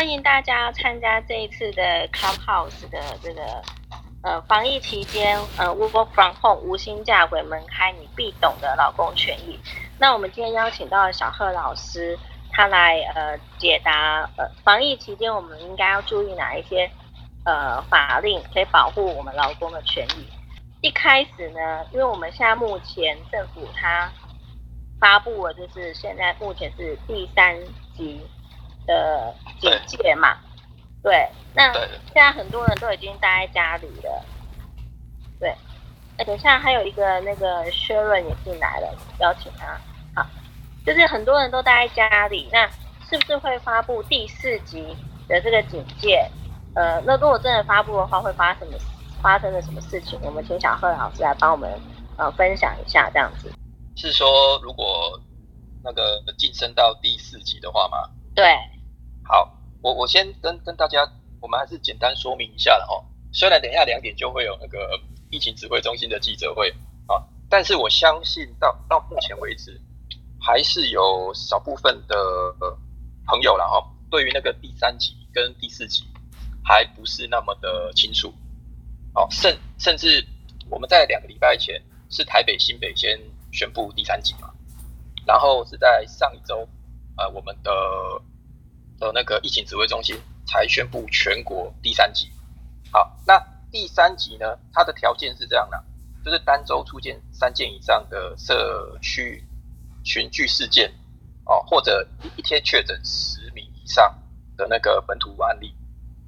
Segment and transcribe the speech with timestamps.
[0.00, 3.42] 欢迎大家参加这一次的 Clubhouse 的这个
[4.22, 9.60] 呃防疫期间呃 Work from Home 无薪假鬼门开，你必懂的劳工权益。
[9.98, 12.18] 那我们今天邀请到了小贺老师，
[12.50, 16.90] 他来呃解答呃防疫期间我们应该要注意哪一些
[17.44, 20.26] 呃法令可以保护我们劳工的权益。
[20.80, 24.10] 一开始呢，因为我们现在目前政府它
[24.98, 27.54] 发布了，就是现在目前是第三
[27.94, 28.18] 级。
[28.90, 30.36] 的警戒嘛，
[31.00, 34.24] 对，那现在很多人都已经待在家里了，
[35.38, 35.54] 对，
[36.18, 39.80] 而且现在还有一个那个 Sharon 也进来了，邀请他，
[40.14, 40.28] 好，
[40.84, 42.66] 就是很多人都待在家里，那
[43.08, 44.96] 是不是会发布第四级
[45.28, 46.28] 的这个警戒？
[46.74, 48.80] 呃，那如果真的发布的话，会发生什么
[49.22, 50.18] 发生了什么事情？
[50.22, 51.70] 我们请小贺老师来帮我们
[52.16, 53.52] 呃分享一下，这样子。
[53.96, 55.20] 是说如果
[55.84, 57.98] 那个晋升到第四级的话吗？
[58.34, 58.44] 对。
[59.30, 59.48] 好，
[59.80, 61.08] 我我先跟跟大家，
[61.40, 63.00] 我们还是简单说明一下了哈。
[63.32, 65.00] 虽然等一下两点就会有那个
[65.30, 66.68] 疫情指挥中心的记者会
[67.06, 69.80] 啊，但是我相信到到目前为止，
[70.40, 72.16] 还是有少部分的
[73.24, 76.02] 朋友了哈，对于那个第三级跟第四级
[76.64, 78.34] 还不是那么的清楚。
[79.14, 80.26] 哦，甚甚至
[80.68, 83.16] 我们在两个礼拜前是台北新北先
[83.52, 84.50] 宣布第三级嘛，
[85.24, 86.68] 然后是在上一周，
[87.16, 87.70] 呃，我们的。
[89.00, 90.14] 的那个疫情指挥中心
[90.46, 92.30] 才宣布全国第三级。
[92.92, 93.42] 好，那
[93.72, 94.58] 第三级呢？
[94.72, 95.82] 它的条件是这样的，
[96.24, 99.42] 就是单周出现三件以上的社区
[100.04, 100.92] 群聚事件，
[101.46, 104.14] 哦，或者一天确诊十名以上
[104.56, 105.72] 的那个本土案例。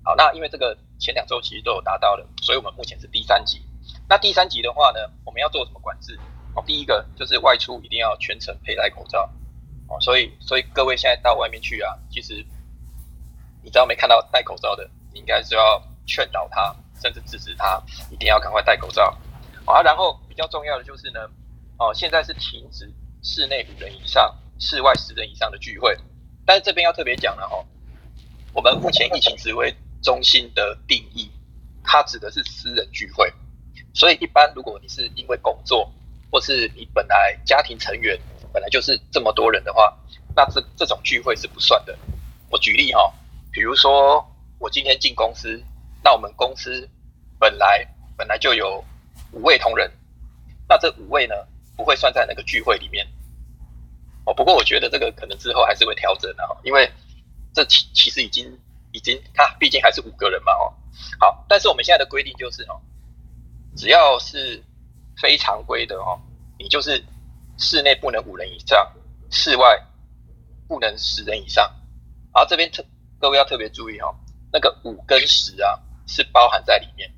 [0.03, 3.61] 好，那因为这个前两周其实都有达到了，所以我们目前是第三级。
[4.09, 6.19] 那第三级的话呢，我们要做什么管制？
[6.55, 9.29] 哦，第一个就是外出一定要全程佩戴口罩。
[9.89, 12.47] 哦，所以所以各位现在到外面去啊，其实。
[13.63, 19.17] 你知道没看到戴口罩的，应该是要劝导他，甚至制止他，一定要赶快戴口罩
[19.65, 19.81] 啊。
[19.83, 21.21] 然后比较重要的就是呢，
[21.79, 25.97] 哦，现在是停止室内五人以上、室外十人以上的聚会。
[26.45, 27.65] 但是这边要特别讲了哦，
[28.53, 29.73] 我们目前疫情指挥
[30.03, 31.31] 中心的定义，
[31.85, 33.33] 它指的是私人聚会。
[33.95, 35.89] 所以一般如果你是因为工作，
[36.33, 38.19] 或是你本来家庭成员
[38.53, 39.97] 本来就是这么多人的话，
[40.35, 41.97] 那这这种聚会是不算的。
[42.51, 43.15] 我举例哈。
[43.53, 44.27] 比如说，
[44.59, 45.63] 我今天进公司，
[46.03, 46.89] 那我们公司
[47.39, 47.87] 本来
[48.17, 48.83] 本来就有
[49.31, 49.93] 五位同仁，
[50.67, 51.35] 那这五位呢
[51.77, 53.07] 不会算在那个聚会里面。
[54.25, 56.91] 哦，不过我觉得这个可能之后还是会调整的哈，因为
[57.53, 58.59] 这其其实已经
[58.91, 60.73] 已经，他毕竟还是五个人嘛哦。
[61.21, 62.81] 好，但是我们现在的规定就是哦，
[63.77, 64.63] 只要是
[65.21, 66.19] 非常规的哦，
[66.59, 67.05] 你就是
[67.59, 68.91] 室内不能五人以上，
[69.31, 69.79] 室外
[70.67, 71.71] 不能十人以上，
[72.33, 72.83] 然后这边特。
[73.23, 74.13] 各位要特别注意哦，
[74.53, 75.79] 那个五跟十啊
[76.09, 77.09] 是包含在里面，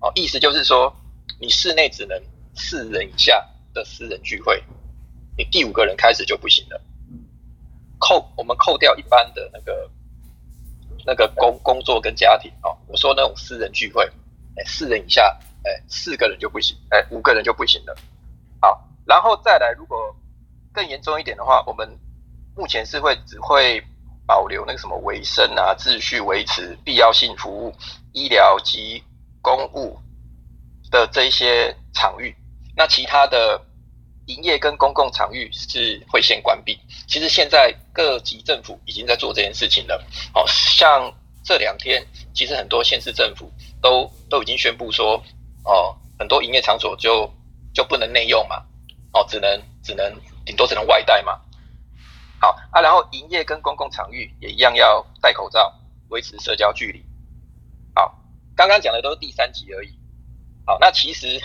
[0.00, 0.90] 哦，意思就是说，
[1.38, 2.18] 你室内只能
[2.54, 4.64] 四人以下的私人聚会，
[5.36, 6.80] 你第五个人开始就不行了。
[7.98, 9.90] 扣我们扣掉一般的那个
[11.04, 14.10] 那个工工作跟家庭哦，我说那种私人聚会，
[14.56, 17.94] 哎，四人以下，哎，四个人就不行，哎，五个人就不行了。
[18.62, 20.16] 好，然后再来，如果
[20.72, 21.86] 更严重一点的话，我们
[22.56, 23.84] 目前是会只会。
[24.28, 27.74] 保留那个什么卫生啊、秩序维持、必要性服务、
[28.12, 29.02] 医疗及
[29.40, 29.98] 公务
[30.90, 32.36] 的这一些场域，
[32.76, 33.58] 那其他的
[34.26, 36.78] 营业跟公共场域是会先关闭。
[37.06, 40.04] 其实现在各级政府已经在做这件事情了。
[40.34, 41.10] 哦，像
[41.42, 43.50] 这两天，其实很多县市政府
[43.80, 45.14] 都都已经宣布说，
[45.64, 47.32] 哦，很多营业场所就
[47.72, 48.62] 就不能内用嘛，
[49.14, 50.14] 哦，只能只能
[50.44, 51.40] 顶多只能外带嘛。
[52.40, 55.74] 好啊，然后营业跟公共场域也一样要戴口罩，
[56.08, 57.04] 维持社交距离。
[57.94, 58.14] 好，
[58.54, 59.98] 刚刚讲的都是第三级而已。
[60.64, 61.40] 好，那其实，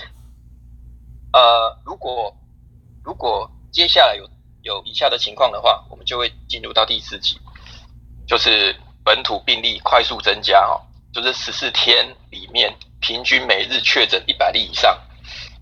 [1.31, 2.35] 呃，如果
[3.03, 4.29] 如果接下来有
[4.61, 7.39] 有以下的情况的话，我们就会进入到第四级，
[8.27, 10.79] 就是本土病例快速增加哦，
[11.11, 14.95] 就是十四天里面平均每日确诊一百例以上。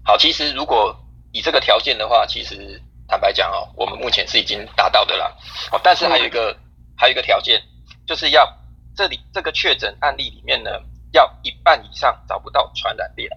[0.03, 0.93] 好，其实如果
[1.31, 2.81] 以这个条件的话，其实。
[3.11, 5.37] 坦白讲哦，我们目前是已经达到的啦。
[5.69, 6.55] 哦，但是还有一个
[6.95, 7.61] 还有一个条件，
[8.07, 8.47] 就是要
[8.95, 10.71] 这里这个确诊案例里面呢，
[11.11, 13.29] 要一半以上找不到传染链。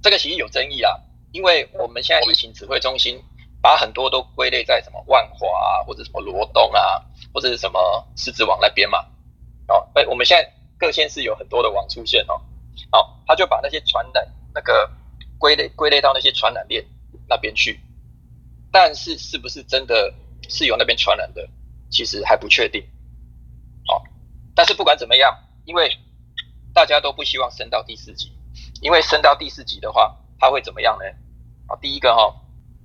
[0.00, 1.00] 这个其实有争议啦，
[1.32, 3.20] 因为我们现在疫情指挥中心
[3.60, 7.04] 把很多都归类在什么万华啊，或者什么罗东啊，
[7.34, 9.04] 或者是什么狮子网那边嘛。
[9.66, 12.40] 哦，哎，我们现在各县市有很多的网出现哦。
[12.92, 14.88] 哦，他就把那些传染那个
[15.38, 16.84] 归类归类到那些传染链
[17.28, 17.80] 那边去。
[18.72, 20.12] 但是是不是真的
[20.48, 21.46] 是由那边传染的，
[21.90, 22.82] 其实还不确定。
[23.86, 24.02] 好，
[24.54, 25.98] 但是不管怎么样，因为
[26.72, 28.32] 大家都不希望升到第四级，
[28.80, 31.04] 因为升到第四级的话，它会怎么样呢？
[31.68, 32.34] 啊，第一个哈，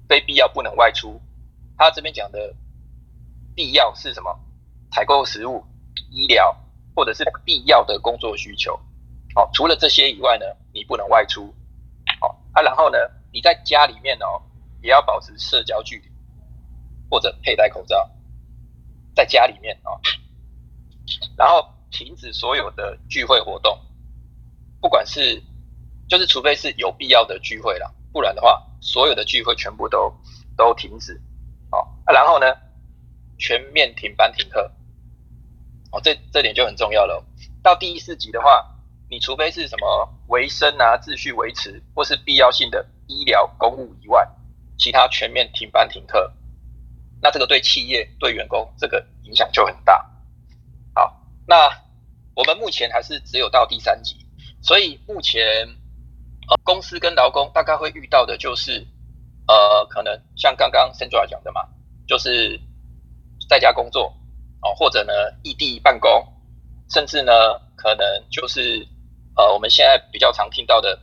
[0.10, 1.22] 非必要不能外出。
[1.78, 2.56] 他这边讲的
[3.56, 4.40] 必要是什么？
[4.92, 5.63] 采购食物、
[6.10, 6.56] 医疗
[6.95, 8.80] 或者是必要的工作需求。
[9.36, 11.54] 好，除了这些以外呢，你不能外出。
[12.19, 12.98] 好，啊，然后呢，
[13.31, 14.42] 你在家里面哦，
[14.81, 16.09] 也要保持社交距离，
[17.09, 18.09] 或者佩戴口罩，
[19.15, 20.00] 在家里面哦。
[21.38, 23.79] 然后停止所有的聚会活动，
[24.81, 25.41] 不管是
[26.07, 30.13] 就是除非是有必要的聚会了，不然的话，所有的聚会全部都
[30.56, 31.21] 都停止。
[31.69, 32.45] 好，然后呢，
[33.38, 34.71] 全面停班停课。
[35.91, 37.23] 哦，这这点就很重要了。
[37.63, 38.75] 到第四级的话，
[39.09, 44.27] 你除非是什么维生啊、秩序维持或是必要性的医疗公务以外，
[44.77, 46.31] 其他全面停班停课。
[47.21, 50.03] 那这个对企业、对员工这个影响就很大。
[50.94, 51.69] 好，那
[52.35, 54.15] 我们目前还是只有到第三级，
[54.62, 55.68] 所以目前
[56.50, 58.85] 呃公司跟劳工大概会遇到的就是
[59.47, 61.62] 呃可能像刚刚 Sandra 讲的嘛，
[62.07, 62.59] 就是
[63.50, 64.13] 在家工作。
[64.59, 65.13] 哦，或者呢，
[65.44, 66.09] 异地办公，
[66.89, 67.31] 甚至呢，
[67.75, 68.88] 可能就是
[69.35, 71.00] 呃，我们现在比较常听到的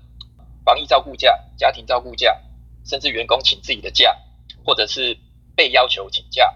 [0.64, 2.36] 防疫照顾假、家庭照顾假，
[2.84, 4.16] 甚至员工请自己的假，
[4.64, 5.18] 或者是
[5.56, 6.54] 被要求请假，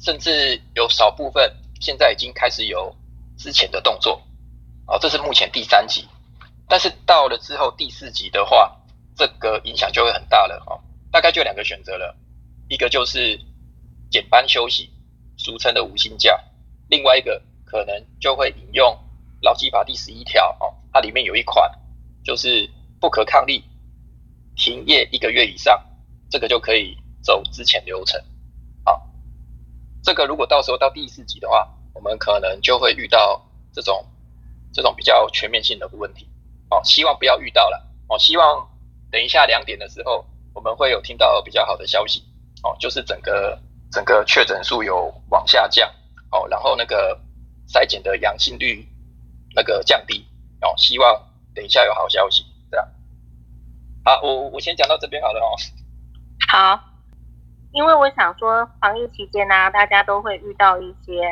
[0.00, 2.94] 甚至有少部分现在已经开始有
[3.36, 4.22] 之前的动作。
[4.86, 6.06] 哦，这是目前第三级，
[6.68, 8.80] 但是到了之后第四级的话，
[9.16, 10.62] 这个影响就会很大了。
[10.66, 10.80] 哦，
[11.12, 12.16] 大概就两个选择了，
[12.68, 13.38] 一个就是
[14.10, 14.90] 减班休息。
[15.40, 16.36] 俗称的无薪假，
[16.88, 18.98] 另外一个可能就会引用
[19.40, 21.70] 劳基法第十一条哦，它里面有一款
[22.24, 22.68] 就是
[23.00, 23.62] 不可抗力
[24.58, 25.82] 停业一个月以上，
[26.28, 28.22] 这个就可以走之前流程。
[28.84, 29.08] 好，
[30.02, 34.04] 这个如果到时候到第四级的话，我们可能就会遇到这种
[34.74, 36.28] 这种比较全面性的问题。
[36.68, 37.82] 哦，希望不要遇到了。
[38.08, 38.68] 哦，希望
[39.10, 42.22] 等一下两点的时候，我们会有听到比较好的消息。
[42.62, 43.58] 哦，就是整个。
[43.90, 45.90] 整个确诊数有往下降，
[46.30, 47.18] 哦，然后那个
[47.66, 48.86] 筛检的阳性率
[49.54, 50.22] 那个降低，
[50.60, 52.86] 哦，希望等一下有好消息，这样。
[54.08, 55.52] 好，我我先讲到这边好了哦。
[56.50, 56.80] 好，
[57.72, 61.28] 因为我想说，防疫期间呢，大家都会遇到一些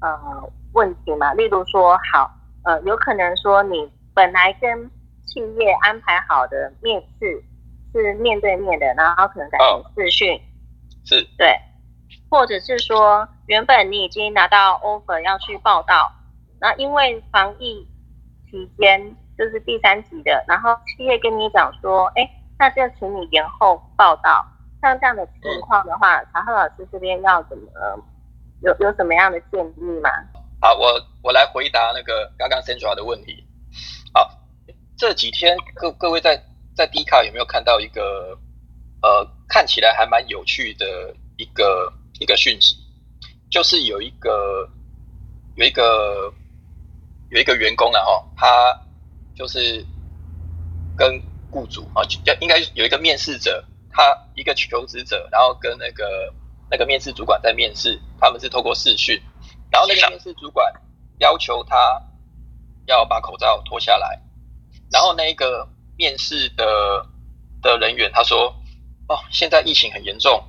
[0.00, 2.30] 呃问题嘛，例如说，好，
[2.62, 4.88] 呃，有可能说你本来跟
[5.26, 7.42] 企业安排好的面试
[7.92, 10.40] 是面对面的，然后可能改成视讯，
[11.04, 11.58] 是，对。
[12.30, 16.12] 或者是说，原本你已经拿到 offer 要去报道，
[16.60, 17.88] 那因为防疫
[18.48, 24.46] 期间就是第三集的，然后企业跟你讲说，哎，那就请你延后报道。
[24.82, 27.64] 像这样的情况的话，查贺老师这边要怎么
[28.60, 30.10] 有有什么样的建议吗？
[30.60, 30.92] 好，我
[31.22, 33.42] 我来回答那个刚刚 Central 的问题。
[34.12, 34.30] 好，
[34.98, 36.36] 这几天各各位在
[36.76, 38.38] 在 D 卡有没有看到一个
[39.00, 41.90] 呃看起来还蛮有趣的一个？
[42.20, 42.76] 一个讯息，
[43.50, 44.68] 就是有一个
[45.54, 46.30] 有一个
[47.30, 48.80] 有一个员工啊，哈，他
[49.40, 49.82] 就是
[50.94, 51.18] 跟
[51.50, 56.30] 雇主啊，就应该有一个面试者，他一个求职者，然后跟那个
[56.70, 59.18] 那个面试主管在面试，他们是透过视讯，
[59.70, 60.70] 然后那个面试主管
[61.20, 61.74] 要求他
[62.84, 64.20] 要把口罩脱下来，
[64.92, 67.06] 然后那个面试的
[67.62, 68.54] 的人员他说，
[69.08, 70.44] 哦，现在疫情很严重。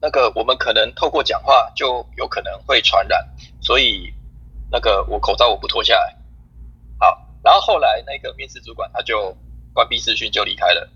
[0.00, 4.14] 那个我们可能透过讲话就有可能会传染，所以
[4.70, 6.14] 那个我口罩我不脱下来。
[7.48, 9.34] 好，然后后来那个面试主管他就
[9.72, 10.86] 关闭视讯就离开了。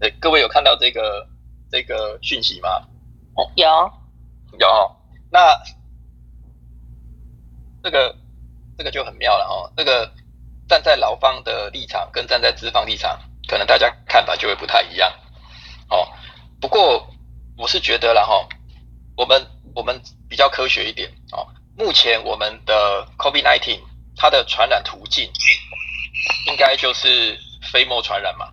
[0.00, 1.26] 哎，各位有看到这个
[1.68, 2.68] 这个讯息吗？
[3.56, 3.66] 有，
[4.60, 4.96] 有。
[5.32, 5.60] 那
[7.82, 8.14] 这个
[8.78, 9.72] 这个就很妙了哦。
[9.76, 10.08] 这个
[10.68, 15.12] 站在劳方的立场跟站在资方立场，可能大家看法就会不太一样。
[15.88, 16.06] 哦。
[16.60, 17.04] 不过
[17.58, 18.48] 我是觉得，然后
[19.16, 21.48] 我们我们比较科学一点哦。
[21.76, 23.80] 目前我们的 COVID-19
[24.22, 25.28] 它的传染途径
[26.46, 27.36] 应该就是
[27.72, 28.52] 飞沫传染嘛，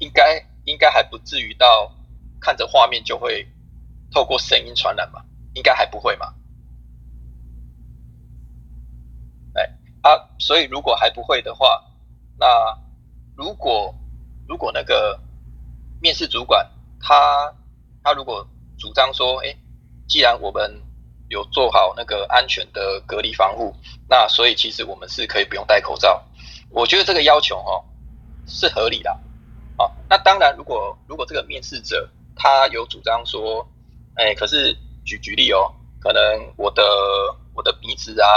[0.00, 1.90] 应该应该还不至于到
[2.38, 3.48] 看着画面就会
[4.12, 5.24] 透过声音传染嘛，
[5.54, 6.34] 应该还不会嘛。
[9.54, 9.64] 哎
[10.02, 11.82] 啊，所以如果还不会的话，
[12.38, 12.46] 那
[13.34, 13.94] 如果
[14.46, 15.18] 如果那个。
[16.02, 17.54] 面试主管，他
[18.02, 18.46] 他如果
[18.78, 19.56] 主张说，哎，
[20.06, 20.82] 既然我们
[21.28, 23.74] 有做好那个安全的隔离防护，
[24.08, 26.22] 那所以其实我们是可以不用戴口罩。
[26.70, 27.84] 我觉得这个要求哦
[28.46, 29.10] 是合理的，
[29.76, 33.66] 啊，那当然如果如果这个面试者他有主张说，
[34.14, 36.22] 哎，可是举举例哦，可能
[36.56, 36.82] 我的
[37.54, 38.28] 我的鼻子啊，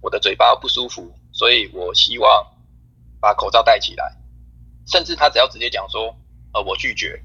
[0.00, 2.46] 我的嘴巴不舒服，所以我希望
[3.20, 4.16] 把口罩戴起来。
[4.86, 6.14] 甚至他只要直接讲说，
[6.52, 7.22] 呃，我拒绝，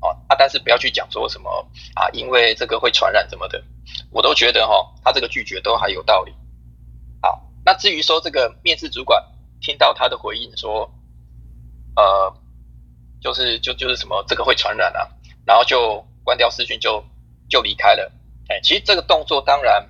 [0.00, 1.50] 哦，啊，但是不要去讲说什么
[1.94, 3.62] 啊，因为这个会传染什么的，
[4.10, 6.32] 我都觉得哈，他这个拒绝都还有道理。
[7.22, 9.22] 好，那至于说这个面试主管
[9.60, 10.90] 听到他的回应说，
[11.96, 12.32] 呃，
[13.20, 15.06] 就是就就是什么这个会传染啊，
[15.44, 17.04] 然后就关掉视讯就
[17.48, 18.10] 就离开了。
[18.48, 19.86] 哎，其实这个动作当然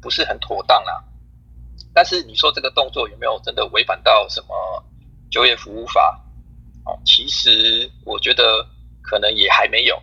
[0.00, 1.04] 不是很妥当啦，
[1.94, 4.84] 但是你说这个动作有没有真的违反到什么
[5.30, 6.20] 就业服务法？
[6.84, 8.66] 哦，其实我觉得
[9.02, 10.02] 可能也还没有。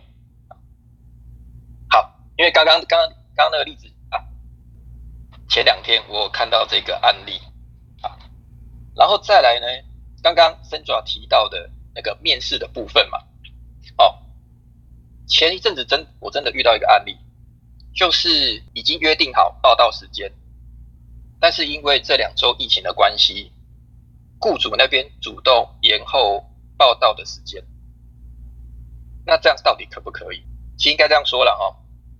[1.88, 3.00] 好，因为刚刚刚
[3.34, 4.22] 刚刚那个例子啊，
[5.48, 7.40] 前两天我看到这个案例
[8.02, 8.18] 啊，
[8.94, 9.66] 然后再来呢，
[10.22, 13.18] 刚刚森爪提到的那个面试的部分嘛，
[13.96, 14.18] 哦，
[15.26, 17.16] 前一阵子真我真的遇到一个案例，
[17.94, 20.32] 就是已经约定好报道时间，
[21.40, 23.52] 但是因为这两周疫情的关系，
[24.38, 26.46] 雇主那边主动延后。
[26.80, 27.62] 报道的时间，
[29.24, 30.42] 那这样到底可不可以？
[30.76, 31.76] 其实应该这样说了哦，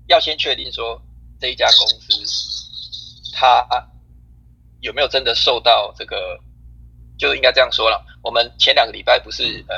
[0.06, 1.00] 要先确定说
[1.40, 3.66] 这一家公司它
[4.80, 6.38] 有没有真的受到这个，
[7.18, 8.04] 就应该这样说了。
[8.22, 9.76] 我们前两个礼拜不是呃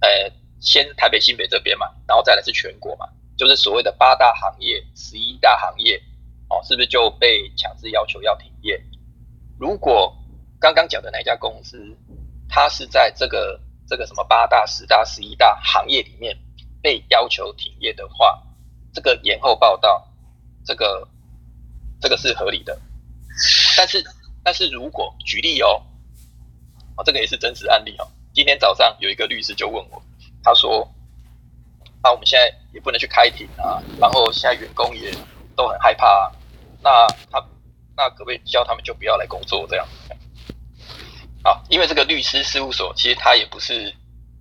[0.00, 6.02] 呃，先台北新北这边嘛，然后再来是全国嘛，就是所谓的八大行业、十一大行业
[6.48, 8.78] 哦，是不是就被强制要求要停业？
[9.58, 10.14] 如果
[10.60, 11.78] 刚刚讲的那家公司，
[12.48, 13.58] 它是在这个
[13.88, 16.36] 这个什么八大、十大、十一大行业里面
[16.82, 18.42] 被要求停业的话，
[18.92, 20.08] 这个延后报道，
[20.64, 21.08] 这个
[22.00, 22.78] 这个是合理的。
[23.76, 24.04] 但是
[24.42, 25.82] 但是如果举例哦，
[26.96, 28.08] 哦这个也是真实案例哦。
[28.32, 30.02] 今天早上有一个律师就问我，
[30.42, 30.86] 他说
[32.02, 35.10] ：“啊，我们现在也不能去开庭啊，然后现在员工也
[35.54, 36.32] 都很害怕，
[36.82, 37.42] 那他
[37.96, 39.86] 那可不可以叫他们就不要来工作这样？”
[41.46, 43.94] 啊，因为这个律师事务所其实他也不是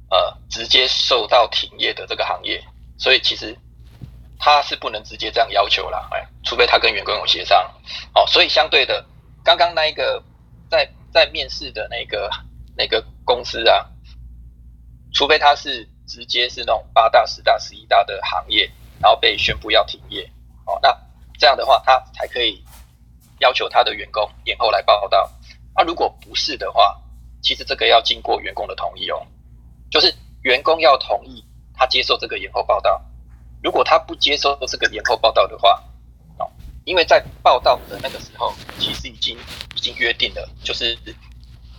[0.10, 2.60] 呃直接受到停业的这个行业，
[2.98, 3.56] 所以其实
[4.40, 7.72] 他是不能直接这样要求啦，哎，除非他跟员工有协商。
[8.16, 9.06] 哦，所以相对的，
[9.44, 10.24] 刚刚那一个
[10.68, 12.28] 在在面试的那个
[12.76, 13.86] 那个公司啊，
[15.14, 18.66] 除非他是直接是那种八大、十大、十一大的行业，
[19.00, 20.28] 然后被宣布要停业，
[20.66, 20.90] 哦，那
[21.38, 22.64] 这样的话他才可以
[23.42, 25.30] 要求他的员工延后来报道。
[25.76, 27.00] 那如果不是的话，
[27.42, 29.22] 其实这个要经过员工的同意哦，
[29.92, 33.02] 就是员工要同意他接受这个延后报道。
[33.62, 35.84] 如果他不接受这个延后报道的话，
[36.38, 36.50] 哦，
[36.86, 39.38] 因为在报道的那个时候，其实已经
[39.76, 40.98] 已经约定了，就是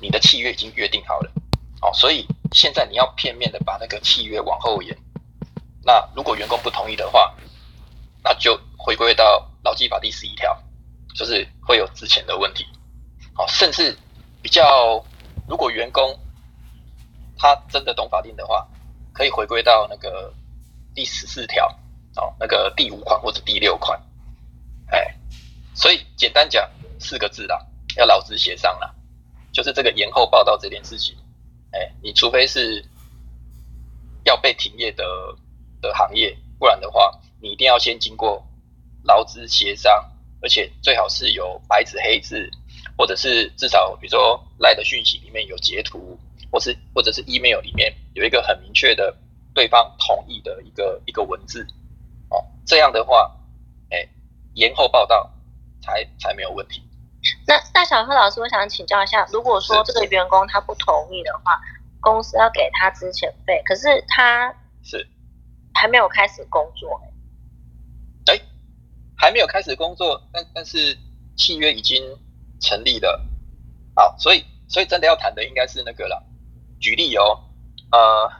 [0.01, 1.33] 你的契约已经约定好了，
[1.81, 4.97] 哦，所以现在你要片面的把那个契约往后延，
[5.85, 7.35] 那如果员工不同意的话，
[8.23, 10.61] 那就回归到劳基法第十一条，
[11.15, 12.67] 就是会有之前的问题。
[13.37, 13.95] 好，甚至
[14.41, 15.05] 比较，
[15.47, 16.19] 如果员工
[17.37, 18.67] 他真的懂法定的话，
[19.13, 20.33] 可以回归到那个
[20.95, 21.69] 第十四条，
[22.17, 24.03] 哦，那个第五款或者第六款，
[24.91, 25.15] 哎，
[25.75, 26.67] 所以简单讲
[26.99, 27.61] 四个字啦，
[27.97, 28.95] 要劳资协商啦，
[29.53, 31.15] 就是这个延后报道这件事情，
[31.73, 32.83] 哎，你除非是
[34.25, 35.05] 要被停业的
[35.83, 37.13] 的行业，不然的话，
[37.43, 38.43] 你一定要先经过
[39.03, 42.51] 劳资协商，而且最好是有白纸黑字。
[42.97, 46.19] 或者是至少，比如说赖的讯息里面有截图，
[46.51, 49.17] 或是或者是 email 里面有一个很明确的
[49.55, 51.67] 对方同意的一个一个文字，
[52.31, 53.31] 哦，这样的话，
[53.91, 54.09] 哎，
[54.55, 55.31] 延后报道
[55.83, 56.83] 才才没有问题。
[57.47, 61.61] 那大小贺老师，我想请教一下，如果说这个员工他不同意的话，
[62.01, 65.07] 公司要给他资遣费，可是他是
[65.75, 67.01] 还没有开始工作，
[68.27, 68.41] 哎，
[69.17, 70.97] 还没有开始工作，但但是
[71.37, 72.03] 契约已经。
[72.61, 73.21] 成立的，
[73.95, 76.23] 好，所以所以真的要谈的应该是那个了。
[76.81, 77.39] 举例哦，
[77.93, 78.33] 呃，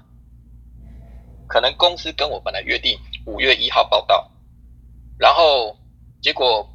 [1.47, 4.31] 可能公司跟我本来约定五月一号报道，
[5.19, 5.77] 然后
[6.23, 6.69] 结果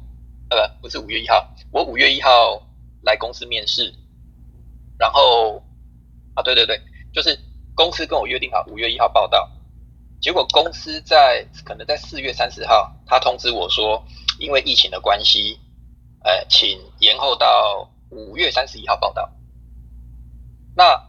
[0.50, 2.62] 呃不是五月一号，我五月一号
[3.02, 3.92] 来公司面试，
[4.98, 5.62] 然后
[6.34, 6.80] 啊对对对，
[7.12, 7.38] 就是
[7.74, 9.50] 公司跟我约定好五月一号报道，
[10.20, 14.04] 结果公司在可能在四月三十号，他通知我说，
[14.38, 15.58] 因为疫情的关系。
[16.24, 19.30] 呃，请延后到五月三十一号报道。
[20.74, 21.08] 那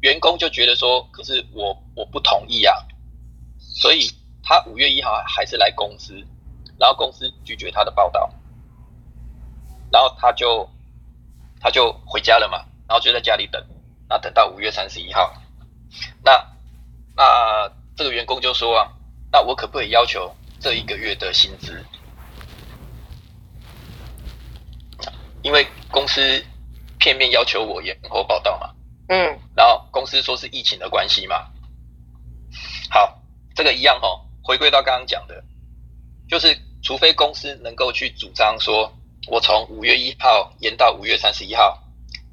[0.00, 2.74] 员工就觉得说，可是我我不同意啊，
[3.58, 4.10] 所以
[4.42, 6.14] 他五月一号还是来公司，
[6.78, 8.28] 然后公司拒绝他的报道，
[9.90, 10.68] 然后他就
[11.60, 13.64] 他就回家了嘛，然后就在家里等，
[14.08, 15.32] 那等到五月三十一号，
[16.24, 16.32] 那
[17.14, 18.92] 那这个员工就说啊，
[19.30, 21.84] 那我可不可以要求这一个月的薪资，
[25.42, 26.44] 因为公司
[26.98, 28.74] 片面要求我延后报道嘛，
[29.08, 31.36] 嗯，然后公司说是疫情的关系嘛。
[32.90, 33.20] 好，
[33.54, 35.42] 这个一样哦，回归到刚刚讲的，
[36.28, 38.92] 就是除非公司能够去主张说，
[39.28, 41.82] 我从五月一号延到五月三十一号，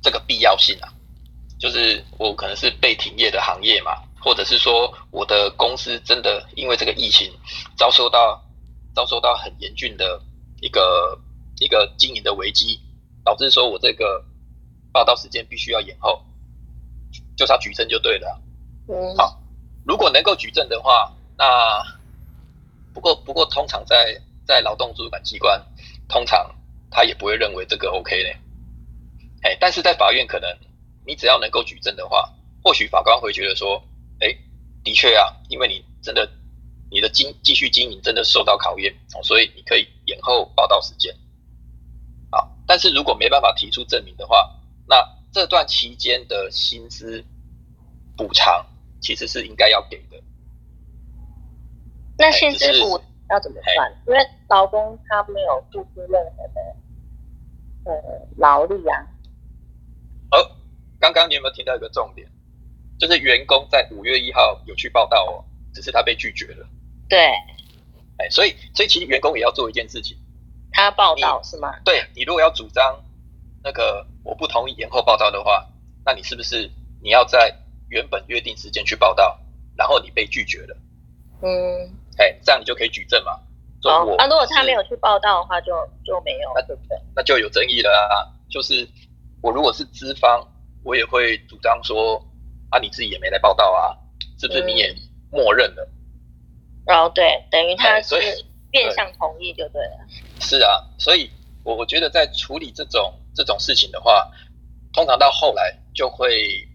[0.02, 0.94] 这个必要性啊，
[1.60, 7.32] 就是我可能是被停业的行业嘛，或者是说我的公司真的因为这个疫情
[7.76, 8.42] 遭受到
[8.94, 10.22] 遭受到很严峻的
[10.62, 11.18] 一个
[11.60, 12.80] 一个经营的危机，
[13.24, 14.24] 导致说我这个
[14.92, 16.24] 报道时间必须要延后，
[17.36, 18.36] 就是要举证就对了啊。
[18.88, 19.40] 嗯，好
[19.86, 21.82] 如果能够举证的话，那
[22.94, 25.64] 不过不过通常在在劳动主管机关，
[26.08, 26.54] 通常
[26.90, 28.30] 他也不会认为这个 OK 呢。
[29.44, 30.50] 哎，但是在法院可能
[31.06, 32.34] 你只要能够举证的话，
[32.64, 33.82] 或许法官会觉得说，
[34.20, 34.36] 哎，
[34.84, 36.30] 的确啊，因为你真的
[36.92, 41.16] 你的经继续经营真的受到考验，哦，所以你可以延后报道时间。
[42.70, 44.56] 啊，但是如果没办法提出证明的话，
[44.88, 47.26] 那这段期间的薪资
[48.16, 48.64] 补偿
[49.02, 50.22] 其实是应该要给的。
[52.20, 53.92] 那薪资补要怎么算？
[54.06, 56.76] 因为劳工他没有付出任何的
[57.86, 59.08] 呃劳力啊。
[60.32, 60.52] 哦，
[61.00, 62.30] 刚刚你有没有听到一个重点？
[63.00, 66.68] 就是员工在五月一号有去报道哦，只是他被拒绝了。
[67.08, 67.18] 对，
[68.18, 70.18] 哎，所以所以其实员工也要做一件事情，
[70.80, 71.74] 他报道是吗？
[71.84, 73.02] 对你如果要主张
[73.64, 75.68] 那个我不同意延后报道的话，
[76.06, 76.70] 那你是不是
[77.02, 77.54] 你要在
[77.90, 79.40] 原本约定时间去报道，
[79.76, 80.78] 然后你被拒绝了？
[81.42, 83.40] 嗯，哎，这样你就可以举证嘛。
[83.82, 85.74] 说我哦啊，如果他没有去报道的话，就
[86.06, 86.98] 就没有，那对不对？
[87.16, 88.28] 那就有争议了啊。
[88.50, 88.88] 就是
[89.42, 90.46] 我如果是资方，
[90.84, 92.22] 我也会主张说
[92.72, 93.96] 啊，你自己也没来报道啊，
[94.40, 94.94] 是不是你也
[95.32, 95.88] 默认了？
[96.86, 98.16] 然后对，等于他是
[98.72, 100.06] 变相同意就对了。
[100.40, 101.30] 是啊，所以
[101.64, 104.32] 我我觉得在处理这种这种事情的话，
[104.94, 106.68] 通常到后来就会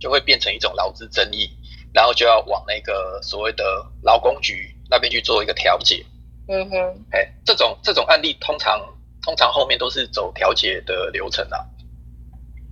[0.00, 1.48] 就会变成一种劳资争议，
[1.92, 3.64] 然后就要往那个所谓的
[4.02, 6.04] 劳工局那边去做一个调解。
[6.48, 8.80] 嗯哼，哎，这种这种案例通常
[9.22, 11.64] 通常后面都是走调解的流程啊。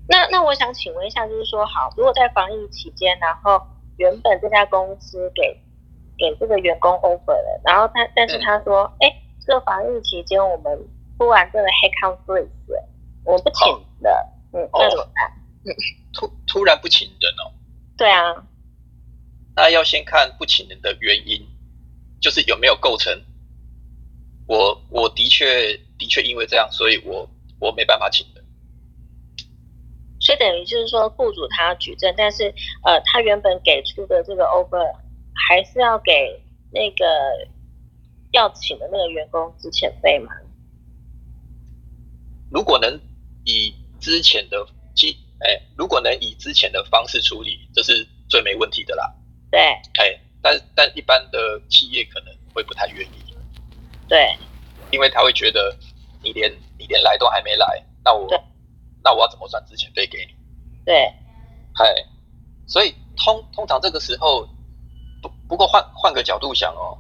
[0.09, 3.61] 那那我想请问一下，就是说，好，如果在防疫期间，然后
[3.99, 5.61] 原本这家公司给
[6.17, 9.15] 给这个员工 offer 了，然后他但是他说，哎、
[9.49, 10.79] 这个防疫期间我们
[11.19, 12.51] 突然这个 headcount freeze，
[13.25, 13.67] 我们不请
[14.03, 14.15] 人，
[14.53, 15.33] 嗯，那怎么办？
[16.13, 17.57] 突突然不请人哦，
[17.97, 18.45] 对啊，
[19.57, 21.49] 那要先看不请人的原因，
[22.21, 23.25] 就是有没有构成。
[24.47, 27.27] 我我的确的确因为这样，所以我
[27.59, 28.45] 我没办法请人。
[30.21, 32.53] 所以等于就是说，雇主他要举证，但是
[32.85, 34.95] 呃，他原本给出的这个 offer
[35.33, 37.05] 还是要给那个
[38.33, 40.33] 要请的那个员工之前费吗？
[42.51, 43.01] 如果能
[43.45, 49.15] 以之前的基，哎，如果能以之前的方式处理，这是最没问题的啦。
[49.51, 53.35] 对哎，但但一般的企业可能会不太愿意，
[54.09, 54.37] 对，
[54.91, 55.77] 因为他会觉得
[56.23, 58.27] 你连你连来都还没来，那我
[59.03, 60.35] 那我要怎么算之前费给你？
[60.85, 61.05] 对，
[61.75, 61.95] 哎，
[62.67, 64.47] 所以通通常这个时候，
[65.23, 66.99] 不不过换换个角度想哦，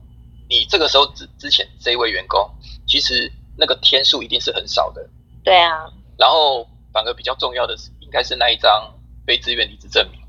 [0.49, 2.51] 你这个时候之之前这一位员工，
[2.87, 5.09] 其实那个天数一定是很少的，
[5.45, 8.95] 对啊，然后反而比较重要的是，应该是那一张
[9.27, 10.21] 非自愿离职证明。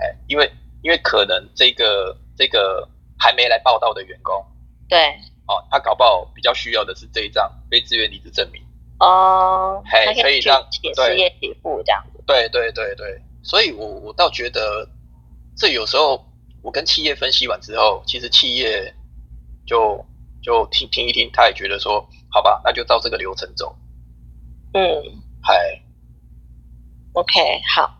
[0.00, 0.50] 哎，因为
[0.82, 4.44] 因为可能这个这个还没来报道的员工
[4.88, 4.98] 对，
[5.46, 8.62] 哦，他搞不好比较需要的是这一张非自愿离职证明。
[9.00, 12.22] 哦，嘿他去可以让写对失业给付这样子。
[12.26, 14.88] 对对对对，所以我我倒觉得，
[15.56, 16.24] 这有时候
[16.62, 18.94] 我跟企业分析完之后，其实企业
[19.66, 20.04] 就
[20.42, 23.76] 就听听一听，他也觉得说，好吧，那就照这个流程走。
[24.74, 25.02] 嗯
[25.42, 25.80] 嗨
[27.14, 27.32] ，，OK，
[27.74, 27.94] 好。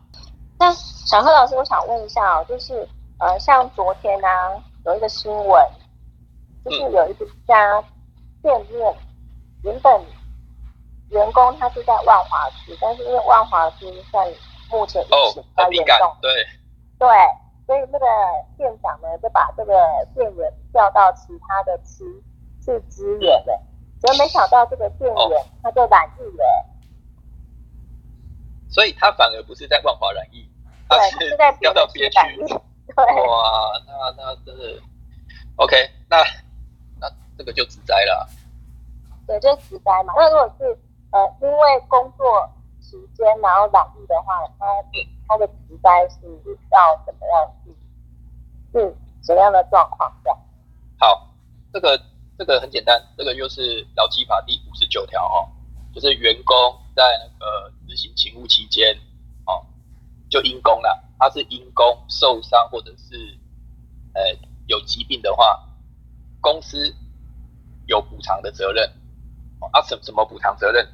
[0.59, 4.27] 那小贺老师，我想问一下哦，就是呃，像昨天呢、
[4.85, 5.65] 有一个新闻，
[6.65, 7.13] 就是嗯有一
[7.47, 7.83] 家
[8.43, 8.95] 店面，
[9.63, 10.05] 原本
[11.09, 14.27] 员工他是在万华区，但是因为万华区算
[14.69, 16.31] 目前疫哦情比，较很敏感严重，，对，
[16.99, 17.07] 对，
[17.69, 18.05] 所以那个
[18.57, 19.71] 店长呢就把这个
[20.15, 22.03] 店员调到其他的区
[22.65, 23.61] 去支援了，
[23.99, 26.65] 结果没想到这个店员他就染疫了，
[28.71, 30.49] 所以他反而不是在万华染疫，
[30.89, 32.17] 对，他他是在调到别区。
[32.97, 34.81] 哇，那那真的
[35.57, 35.75] OK，
[36.09, 36.17] 那
[36.99, 38.27] 那这个就直灾了。
[39.27, 40.13] 对，就是职灾嘛。
[40.17, 40.75] 那如果是
[41.11, 42.49] 呃因为工作
[42.81, 44.65] 时间然后染疫的话，他
[45.29, 46.25] 他的职灾是
[46.71, 47.71] 要怎么样去
[48.73, 50.39] 是什么样的状况这样？
[50.97, 51.31] 好，
[51.71, 52.01] 这个
[52.35, 55.47] 这个很简单，这个又是劳基法第五十九条哦，
[55.93, 56.55] 就是员工
[56.95, 58.97] 在那个执行勤务期间，
[59.45, 59.63] 哦，
[60.31, 63.37] 就因公了，他是因公受伤或者是
[64.13, 64.21] 呃
[64.65, 65.63] 有疾病的话，
[66.41, 66.91] 公司
[67.85, 68.91] 有补偿的责任。
[69.61, 70.87] 哦啊，什什么补偿责任？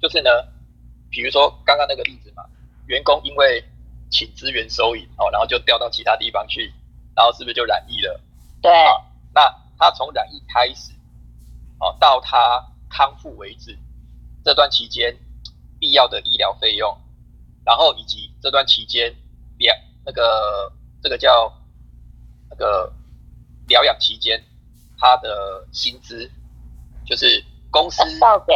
[0.00, 0.30] 就是呢，
[1.10, 2.44] 比如说刚刚那个例子嘛，
[2.86, 3.62] 员工因为
[4.14, 6.72] 请资源收银哦，然后就调到其他地方去，
[7.16, 8.20] 然后是不是就染疫了？
[8.62, 8.70] 对。
[9.34, 10.92] 那他从染疫开始，
[11.80, 13.76] 哦，到他康复为止，
[14.44, 15.18] 这段期间
[15.80, 16.96] 必要的医疗费用，
[17.64, 19.12] 然后以及这段期间
[19.58, 20.72] 疗那个
[21.02, 21.52] 这个叫
[22.48, 22.92] 那个
[23.66, 24.40] 疗养期间
[24.96, 26.30] 他的薪资，
[27.04, 28.54] 就是公司照给，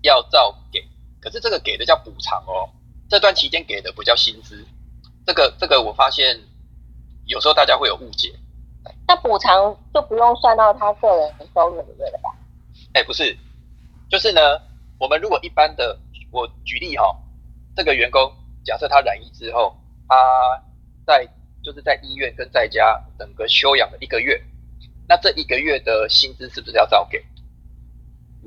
[0.00, 0.88] 要照给，
[1.20, 2.70] 可是这个给的叫补偿哦，
[3.12, 4.64] 这段期间给的不叫薪资，
[5.26, 6.34] 这个这个我发现
[7.26, 8.32] 有时候大家会有误解。
[9.06, 12.34] 那补偿就不用算到他个人的收入里面了吧？
[12.94, 13.36] 哎，不是，
[14.08, 14.40] 就是呢，
[14.98, 15.98] 我们如果一般的，
[16.30, 17.04] 我举例哈，
[17.76, 18.32] 这个员工
[18.64, 19.76] 假设他染疫之后，
[20.08, 20.16] 他
[21.04, 21.28] 在
[21.62, 24.42] 就是在医院跟在家整个休养了一个月，
[25.06, 27.18] 那这一个月的薪资是不是要照给？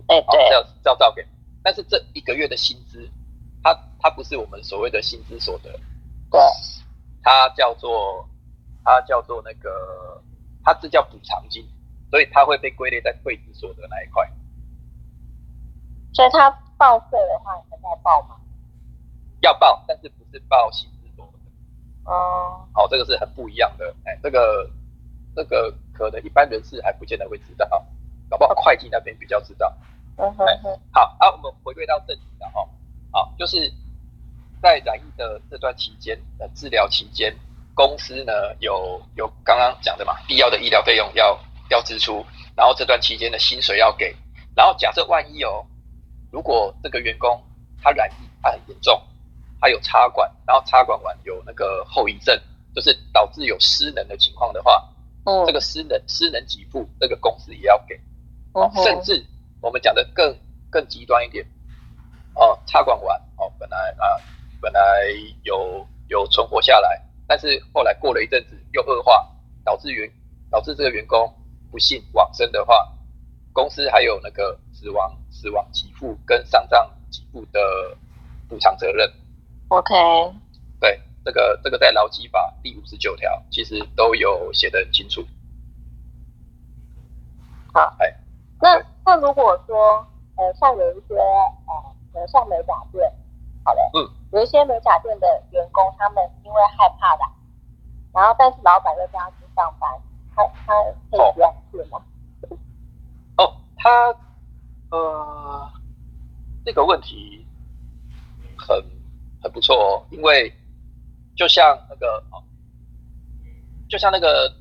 [0.07, 1.23] 哎，对，要要照给。
[1.61, 3.07] 但是这一个月的薪资，
[4.05, 5.71] 它它不是我们所谓的薪资所得，
[6.29, 6.39] 对，
[7.23, 8.23] 它叫做
[8.83, 10.21] 它叫做那个。
[10.63, 11.63] 它这叫补偿金，
[12.09, 14.27] 所以它会被归类在退职所得那一块。
[16.11, 18.35] 所以它报税的话，还在报吗？
[19.41, 22.11] 要报，但是不是报薪资所得。
[22.11, 22.67] 哦。
[22.73, 23.95] 好，这个是很不一样的。
[24.05, 24.67] 哎，这个
[25.35, 27.67] 这个可能一般人士还不见得会知道，
[28.27, 29.71] 搞不好会计那边比较知道。
[30.17, 30.79] 嗯哼哼。
[30.91, 32.67] 好，啊，我们回归到正题了哈。
[33.11, 33.71] 好，就是
[34.65, 37.31] 在染疫的这段期间的治疗期间。
[37.75, 41.37] 公司呢有有刚刚讲的嘛，必要的医疗费用要
[41.69, 42.25] 要支出，
[42.55, 44.15] 然后这段期间的薪水要给，
[44.55, 45.63] 然后假设万一哦，
[46.31, 47.43] 如果这个员工
[47.83, 48.99] 他染疫，他很严重，
[49.59, 52.41] 他有插管，然后插管完有那个后遗症，
[52.73, 54.81] 就是导致有失能的情况的话，
[55.25, 57.99] 嗯，这个失能失能给付，这个公司也要给，
[58.53, 59.21] 哦，甚至
[59.61, 60.33] 我们讲的更
[60.69, 61.45] 更极端一点，
[62.35, 64.15] 哦，插管完哦，本来啊
[64.65, 64.81] 本来
[65.43, 66.99] 有有存活下来。
[67.27, 69.31] 但是后来过了一阵子又恶化，
[69.63, 70.11] 导致员
[70.49, 71.31] 导致这个员工
[71.69, 72.91] 不幸往生的话，
[73.53, 77.59] 公司还有那个死亡死亡给付跟丧葬给付的
[78.49, 79.11] 补偿责任。
[79.67, 79.93] OK，
[80.79, 85.23] 对，这个这个在劳基法第五十九条其实都有写的很清楚。
[87.71, 88.15] 好，哎，
[88.59, 93.11] 那那如果说呃像有一些呃像美甲店，
[93.63, 94.09] 好的，嗯。
[94.31, 97.23] 有一些美甲店的员工，他们因为害怕的，
[98.13, 99.89] 然后但是老板又叫他去上班，
[100.35, 100.73] 他他
[101.11, 102.01] 可以不要去吗？
[103.37, 104.15] 哦，他
[104.91, 105.71] 呃，
[106.65, 107.45] 这个问题
[108.57, 108.83] 很
[109.41, 110.53] 很不错哦，因为
[111.35, 112.43] 就像那个哦，
[113.89, 114.53] 就像那个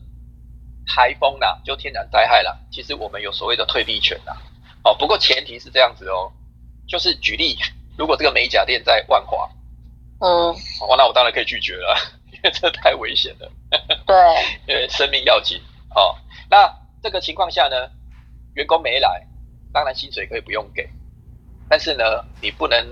[0.87, 4.37] 台风啦，就天然灾害啦，其实我们有所谓的退避权啦。
[4.85, 6.31] 哦，不过前提是这样子哦，
[6.87, 7.57] 就是举例，
[7.96, 9.48] 如果这个美甲店在万华。
[10.20, 10.28] 嗯，
[10.80, 11.96] 哦，那我当然可以拒绝了，
[12.33, 13.50] 因为这太危险了。
[14.07, 14.16] 对，
[14.66, 15.61] 因为生命要紧。
[15.94, 16.14] 哦，
[16.48, 17.90] 那这个情况下呢，
[18.54, 19.26] 员工没来，
[19.72, 20.88] 当然薪水可以不用给，
[21.68, 22.87] 但是呢，你不能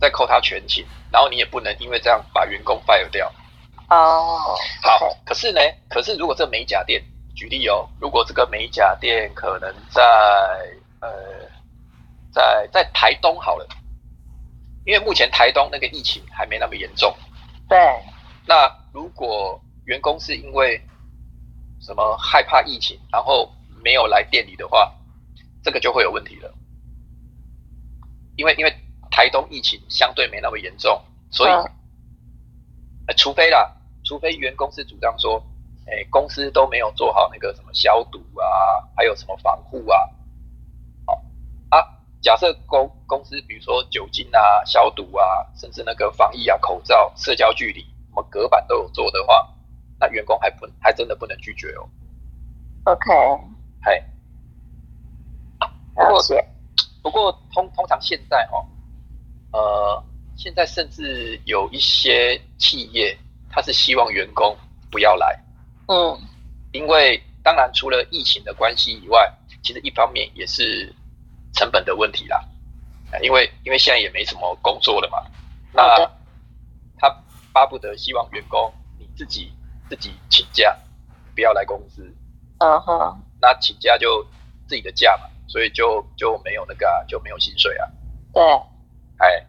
[0.00, 3.30] 再扣他全勤，然后你也不能因为这样把员工 fire 掉。
[3.90, 7.00] 哦，好，可是呢，可是如果这美甲店，
[7.36, 10.02] 举例哦，如果这个美甲店可能在
[11.00, 11.10] 呃，
[12.32, 13.68] 在在台东好了。
[14.84, 17.14] 因为目前台东那个疫情还没那么严重，
[17.68, 17.78] 对。
[18.46, 20.80] 那如果员工是因为
[21.80, 23.52] 什么害怕疫情，然后
[23.84, 24.92] 没有来店里的话，
[25.62, 26.52] 这个就会有问题了。
[28.36, 28.76] 因为因为
[29.10, 31.50] 台东疫情相对没那么严重，所以，
[33.06, 35.40] 呃，除非啦，除非员工是主张说，
[35.86, 39.98] 哎，公司都没有做好那个什么消毒啊，还有什么防护啊。
[42.22, 49.52] 假设公公司，比如说酒精啊、消毒啊，甚至那个防疫啊、口罩、社交距离、什么隔板都有做的话，
[49.98, 51.88] 那员工还不还真的不能拒绝哦。
[52.84, 53.10] OK，
[53.84, 54.04] 嘿，
[55.94, 56.22] 不过
[57.02, 58.64] 不过通通常现在哦，
[59.52, 60.04] 呃，
[60.36, 63.18] 现在甚至有一些企业，
[63.50, 64.56] 他是希望员工
[64.92, 65.36] 不要来，
[65.88, 66.16] 嗯，
[66.70, 69.28] 因为当然除了疫情的关系以外，
[69.64, 70.94] 其实一方面也是。
[71.52, 72.42] 成本的问题啦，
[73.22, 75.22] 因为因为现在也没什么工作了嘛，
[75.72, 76.10] 那
[76.98, 79.52] 他巴不得希望员工你自己
[79.88, 80.76] 自己请假，
[81.34, 82.02] 不要来公司。
[82.58, 84.24] 嗯哼，那请假就
[84.66, 87.88] 自己的假嘛，所以就就没有那个啊，就没有薪水啊。
[88.32, 88.42] 对，
[89.18, 89.46] 哎，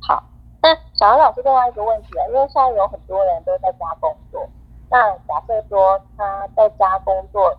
[0.00, 0.24] 好。
[0.62, 4.48] 那小杨老师另外一个问题啊，因为现在有很多人都在家工作，
[4.90, 7.54] 那假设说他在家工作，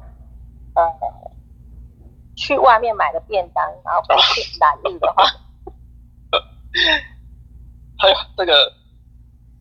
[0.73, 0.83] 呃，
[2.35, 5.23] 去外面买个便当，然后不去打印的话，
[7.99, 8.73] 哎呀，这个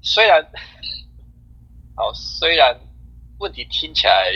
[0.03, 0.45] 虽然，
[1.97, 2.77] 好，虽然
[3.39, 4.33] 问题听起来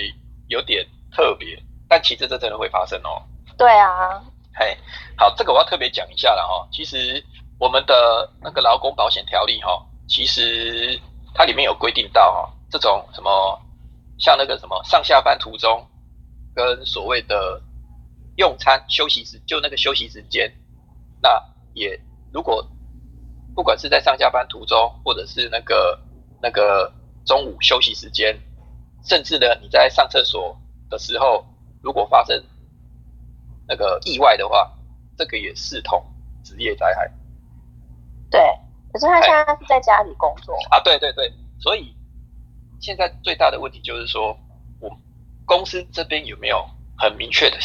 [0.48, 3.22] 有点特别，但其实这真的会发生哦。
[3.57, 4.22] 对啊，
[4.55, 4.77] 嘿，
[5.16, 6.68] 好，这个我要特别讲一下了哈。
[6.70, 7.22] 其实
[7.59, 10.98] 我们的那个劳工保险条例哈，其实
[11.35, 13.61] 它里面有规定到哈，这种什么
[14.18, 15.85] 像那个什么上下班途中
[16.55, 17.61] 跟所谓的
[18.38, 20.51] 用餐休息时，就那个休息时间，
[21.20, 21.31] 那
[21.74, 22.01] 也
[22.33, 22.64] 如果
[23.55, 26.01] 不管是在上下班途中，或者是那个
[26.40, 26.92] 那个
[27.27, 28.38] 中午休息时间，
[29.05, 30.57] 甚至呢你在上厕所
[30.88, 31.44] 的时候，
[31.83, 32.42] 如果发生
[33.66, 34.72] 那个意外的话，
[35.16, 36.01] 这个也视同
[36.44, 37.12] 职业灾害
[38.31, 38.40] 对。
[38.92, 40.81] 可是他现在是在家里工作，啊。
[40.81, 41.92] 对对对，所以
[42.81, 44.35] 现在最大的问题就是说，
[44.81, 44.88] 我
[45.44, 46.64] 公司这边有没有
[46.96, 47.59] 很明确的、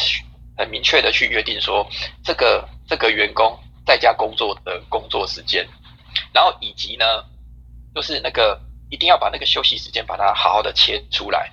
[0.56, 1.86] 很明确的去约定说，
[2.22, 5.66] 这个这个员工在家工作的工作时间，
[6.32, 7.04] 然后以及呢，
[7.94, 11.50] 就是那个一定要把那个休息时间把它好好的切出来。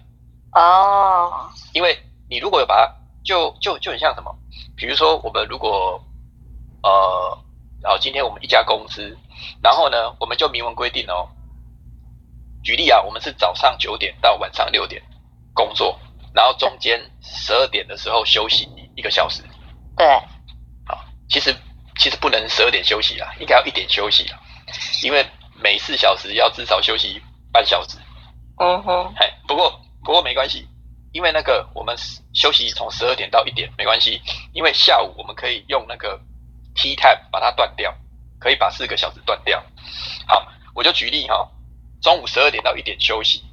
[0.54, 1.98] 哦，因为
[2.30, 4.36] 你如果有把它，就就就很像什么，
[4.76, 6.04] 比如说我们如果
[6.84, 7.38] 呃，
[7.82, 9.18] 然后今天我们一家公司，
[9.64, 11.30] 然后呢，我们就明文规定哦，
[12.64, 15.02] 举例啊，我们是早上九点到晚上六点
[15.54, 16.00] 工作，
[16.34, 19.44] 然后中间十二点的时候休息一个小时。
[19.96, 20.08] 对，
[20.86, 21.56] 好，其实
[21.98, 24.40] 其实不能十二点休息啦，应该要一点休息啦，
[25.04, 25.26] 因为
[25.56, 27.98] 每四小时要至少休息半小时。
[28.58, 29.72] 嗯哼，嘿，不过
[30.04, 30.68] 不过没关系，
[31.12, 31.96] 因为那个我们
[32.34, 34.22] 休息从十二点到一点没关系，
[34.54, 36.20] 因为下午我们可以用那个
[36.76, 37.94] tea time 把它断掉，
[38.40, 39.64] 可以把四个小时断掉。
[40.28, 41.50] 好，我就举例哈，
[42.02, 43.44] 中午十二点到一点休息，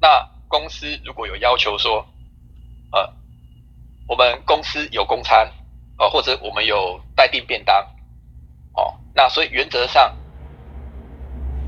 [0.00, 2.13] 那公司如果有要求说，呃，
[4.06, 5.50] 我们公司有公餐，
[5.98, 7.82] 哦、或者我们有待订便当，
[8.74, 10.14] 哦，那所以原则上，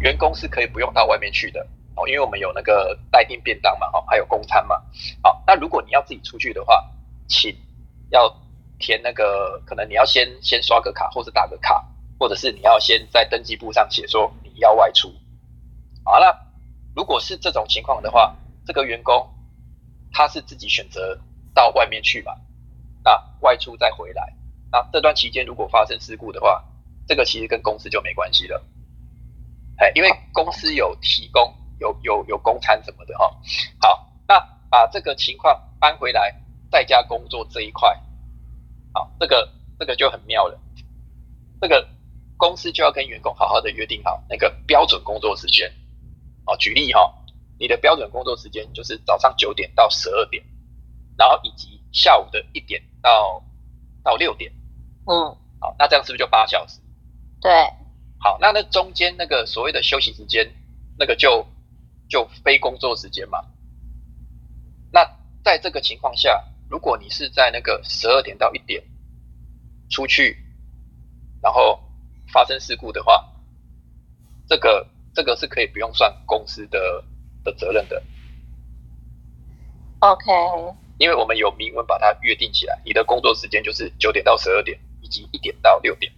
[0.00, 1.66] 员工是可以不用到外面去的。
[1.94, 4.76] 哦，因为我们有那个待订便当嘛，哦，还有公餐嘛。
[5.22, 6.86] 好，那如果你要自己出去的话，
[7.26, 7.56] 请
[8.10, 8.28] 要
[8.78, 11.82] 填那个，可能你要先先刷个卡，或是打个卡，
[12.18, 15.10] 或者是你要先在登记簿上写说你要外出。
[16.04, 16.38] 好了，
[16.94, 19.26] 如果是这种情况的话，这个员工
[20.12, 21.18] 他是自己选择
[21.56, 22.36] 到外面去嘛，
[23.02, 24.32] 那外出再回来，
[24.70, 26.62] 那这段期间如果发生事故的话，
[27.08, 28.64] 这个其实跟公司就没关系了。
[29.78, 31.52] 哎，因为公司有提供。
[31.78, 33.38] 有有有公餐什么的哈，
[33.78, 34.40] 好，那
[34.70, 36.34] 把这个情况搬回来，
[36.70, 38.02] 在家工作这一块，
[38.94, 40.58] 好，这个这个就很妙了，
[41.60, 41.86] 这个
[42.38, 45.70] 公司就要跟员工好好的约定好那个标准工作时间，
[46.46, 47.14] 哦，举例哈，
[47.58, 50.42] 你的标准工作时间就是早上九点到十二点，
[51.16, 53.42] 然后以及下午的一点到
[54.02, 54.52] 到六点，
[55.06, 56.80] 嗯，好，那这样是不是就八小时？
[57.40, 57.52] 对，
[58.18, 60.50] 好，那那中间那个所谓的休息时间，
[60.98, 61.46] 那个就。
[62.08, 63.44] 就非工作时间嘛。
[64.92, 65.04] 那
[65.42, 68.80] 在这个情况下，如果你是在那个十二点到一点
[69.90, 70.38] 出去，
[71.42, 71.80] 然后
[72.32, 73.28] 发生事故的话，
[74.46, 77.04] 这个这个是可以不用算公司的
[77.42, 78.00] 的责任的。
[79.98, 80.32] OK，
[80.98, 86.10] 因为我们有明文把它约定起来，你的工作时间就是九点到十二点，以及一点到六点。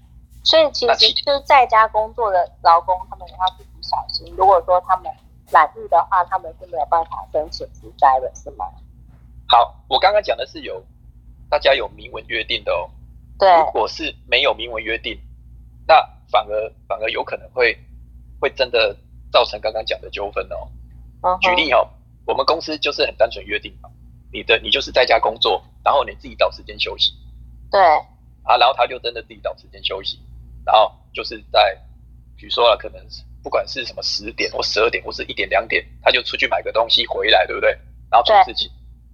[0.44, 4.34] 所以其实就是在家工作的劳工，他们也要自己小心。
[4.36, 5.10] 如果说他们
[5.50, 8.64] 懒日的话，他们是没有办法申请职灾的，是吗？
[9.48, 10.82] 好，我刚刚讲的是有
[11.50, 12.88] 大家有明文约定的哦。
[13.38, 15.18] 对，如果是没有明文约定，
[15.86, 17.76] 那反而反而有可能会
[18.40, 18.96] 会真的
[19.32, 21.38] 造成刚刚讲的纠纷哦。
[21.40, 21.88] 举例哦，
[22.26, 23.90] 我们公司就是很单纯约定嘛，
[24.32, 27.12] 你的你就是在家工作，然后你自己找时间休息。
[27.70, 27.80] 对，
[28.42, 30.18] 啊，然后他就真的自己找时间休息，
[30.64, 31.78] 然后就是在
[32.36, 33.02] 比如说啊，可能
[33.42, 37.70] 不管是什么十点或十二点或是一点两点，他就出去买个东西回来，对不对？
[38.10, 38.70] 然后做事情，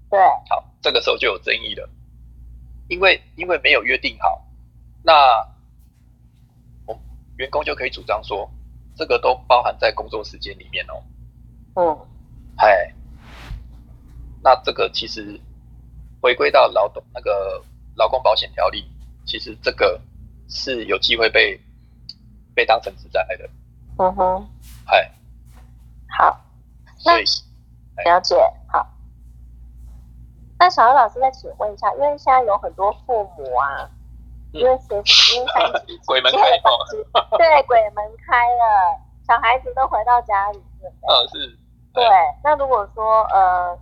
[0.09, 1.89] 对，好，这个时候就有争议了，
[2.89, 4.47] 因为因为没有约定好，
[5.03, 5.13] 那
[6.87, 6.97] 我
[7.37, 8.49] 员工就可以主张说，
[8.97, 11.03] 这个都包含在工作时间里面哦。
[11.77, 12.07] 嗯，
[12.57, 12.94] 哎，
[14.45, 15.41] 那这个其实
[16.21, 17.65] 回归到劳动那个
[17.97, 18.85] 劳工保险条例，
[19.25, 19.99] 其实这个
[20.51, 21.59] 是有机会被
[22.55, 23.49] 被当成职灾的，
[23.99, 24.47] 嗯哼，
[24.87, 25.11] 哎，
[26.19, 26.39] 好，
[27.07, 27.17] 那
[28.05, 28.37] 了解，
[28.69, 28.87] 好。
[30.59, 33.89] 那小姚老师再请问一下，因为现在有很多父母啊，
[34.53, 34.95] 因为学
[35.35, 36.79] 因为三级 鬼门开哦，
[37.39, 41.09] 对，鬼门开了，小孩子都回到家里，对不对？
[41.09, 41.59] 呃是，
[41.95, 42.05] 对。
[42.43, 43.79] 那如果说呃，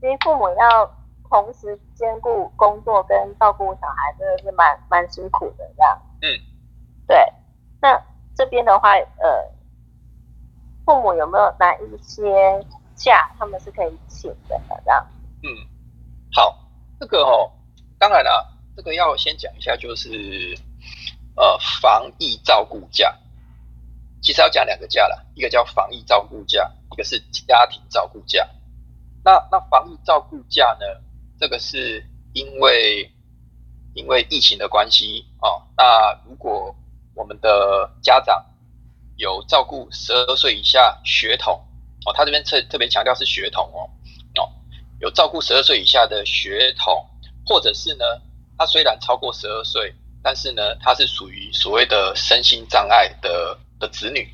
[0.00, 0.90] 其实父母要
[1.28, 6.02] 同时兼顾工作跟照顾小孩，真的是蛮蛮辛苦的，这样。
[6.22, 6.28] 嗯，
[7.06, 7.32] 对。
[7.80, 8.00] 那
[8.36, 9.44] 这边的话，呃，
[10.84, 14.60] 父母有没有哪一些假他们是可以请的？
[14.84, 15.06] 这样。
[15.42, 15.48] 嗯，
[16.32, 16.56] 好，
[16.98, 17.50] 这个哦，
[17.98, 20.56] 当然了，这个要先讲一下，就是
[21.36, 23.16] 呃，防疫照顾假，
[24.22, 28.48] 其实要讲两个假了，一个叫防疫照顾假，一个是家庭照顾假。
[29.28, 30.86] 那那防疫照顾假呢，
[31.38, 33.12] 这个是因为
[33.92, 36.74] 因为疫情的关系哦，那如果
[37.14, 38.42] 我们的家长
[39.16, 41.62] 有照顾十二岁以下学童
[42.06, 43.90] 哦，他这边特特别强调是学童哦。
[45.00, 47.06] 有照顾十二岁以下的学童，
[47.46, 48.04] 或者是呢，
[48.56, 54.28] 他虽然超过十二岁，但是呢，他是属于所谓的身心障碍的的子女，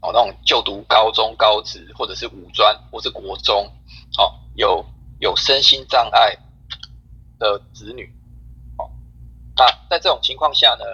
[0.00, 3.70] 哦，那种就读高中、高职，或者是五专，或是国中，
[4.18, 4.84] 哦，有
[5.20, 6.36] 有身心障碍
[7.38, 8.12] 的子女，
[8.78, 8.90] 哦，
[9.56, 10.84] 那在这种情况下呢，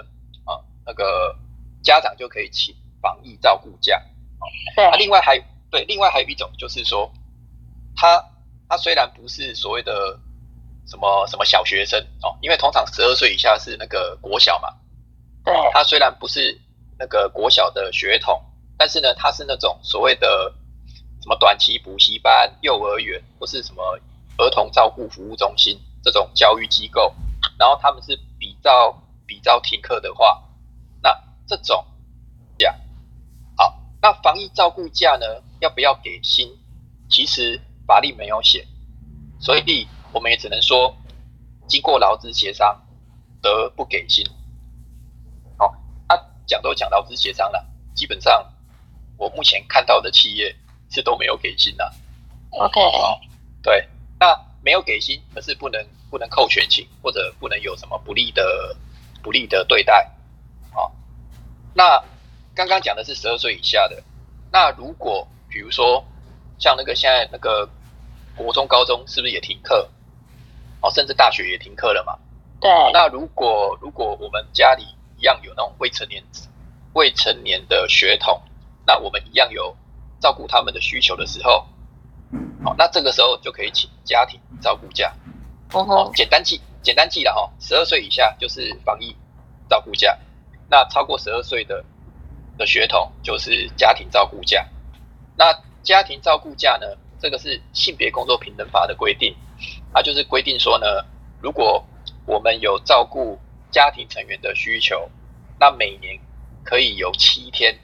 [0.44, 1.36] 啊，那个
[1.82, 3.98] 家长就可以请防疫照顾假，
[4.40, 5.38] 哦，对，另外还
[5.70, 7.12] 对，另外还有一种就是说，
[7.96, 8.28] 他。
[8.68, 10.18] 他虽然不是所谓的
[10.86, 14.68] 什么什么小学生哦，因为通常十二岁以下是那个国小嘛。
[15.44, 15.54] 对。
[15.74, 16.58] 他虽然不是
[16.98, 18.42] 那个国小的学童，
[18.78, 20.50] 但是呢，他是那种所谓的
[21.22, 23.98] 什么短期补习班、幼儿园或是什么
[24.36, 27.14] 儿童照顾服务中心这种教育机构，
[27.58, 28.92] 然后他们是比较
[29.26, 30.42] 比较听课的话，
[31.00, 31.10] 那
[31.46, 31.86] 这种
[32.58, 32.74] 假
[33.56, 35.26] 好，那防疫照顾假呢，
[35.60, 36.58] 要不要给薪？
[37.08, 37.60] 其实。
[37.84, 38.64] 法律没有写，
[39.40, 40.96] 所以我们也只能说，
[41.66, 42.80] 经过劳资协商
[43.42, 44.24] 得不给薪。
[45.58, 45.74] 好，
[46.08, 48.52] 他讲都讲劳资协商了，基本上
[49.18, 50.54] 我目前看到的企业
[50.92, 51.92] 是都没有给薪的。
[52.50, 53.20] OK，好，
[53.62, 53.88] 对，
[54.20, 58.76] 那没有给薪，可是不能不能扣全勤，或者不能有什么不利的
[59.22, 60.08] 不利的对待。
[60.72, 60.94] 好，
[61.74, 62.00] 那
[62.54, 64.00] 刚刚讲的是十二岁以下的，
[64.52, 66.04] 那如果比如说。
[66.58, 67.68] 像那个现在那个
[68.36, 69.90] 国中、高中是不是也停课？
[70.80, 72.16] 哦，甚至大学也停课了嘛？
[72.60, 72.70] 对。
[72.92, 74.84] 那如果如果我们家里
[75.18, 76.22] 一样有那种未成年
[76.92, 78.40] 未成年的血统，
[78.86, 79.76] 那我们一样有
[80.22, 81.66] 照顾他们的需求的时候，
[82.64, 85.12] 好，那这个时候就可以请家庭照顾假。
[85.72, 86.10] 哦。
[86.14, 87.52] 简单记，简单记了哈。
[87.58, 89.16] 十二岁以下就是防疫
[89.68, 90.16] 照顾假，
[90.70, 91.84] 那超过十二岁的
[92.56, 94.64] 的血统就是家庭照顾假。
[95.36, 96.86] 那家庭照顾假呢？
[97.18, 99.36] 这个是性别工作平等法的规定，
[99.92, 100.86] 它就是规定说呢，
[101.40, 101.84] 如果
[102.26, 103.38] 我们有照顾
[103.70, 105.08] 家庭成员的需求，
[105.58, 106.18] 那每年
[106.64, 107.78] 可以有七天